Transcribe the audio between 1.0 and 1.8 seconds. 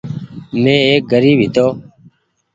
گريب هيتو۔